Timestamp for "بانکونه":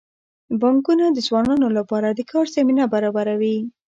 0.61-1.05